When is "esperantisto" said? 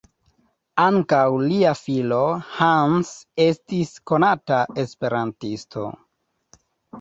4.85-5.87